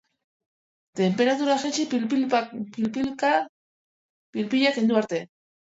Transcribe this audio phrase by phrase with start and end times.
[0.99, 2.41] Tenperatura jaitsi pil-pila
[4.81, 5.21] kendu arte.